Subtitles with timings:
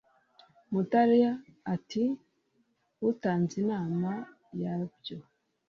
[0.71, 1.31] Mutara
[1.73, 2.03] ati
[3.07, 4.11] Untanze inama
[4.61, 5.17] yabyo